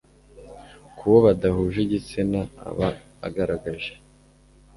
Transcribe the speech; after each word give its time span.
ku 0.95 1.03
wo 1.11 1.17
badahuje 1.25 1.77
igitsina, 1.83 2.41
aba 2.67 2.87
agaragaje 3.27 3.93